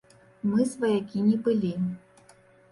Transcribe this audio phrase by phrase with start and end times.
[0.53, 1.73] Мы сваякі не былі.